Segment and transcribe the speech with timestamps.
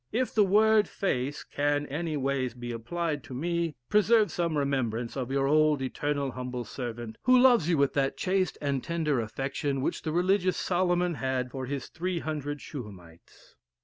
[0.11, 5.29] If the word face can any ways be applied to me, preserve some remembrance of
[5.29, 10.01] your old eternal humble servant, who loves you with that chaste and tender affection, which
[10.01, 13.53] the religious Solomon had for his three hundred Shuhamites."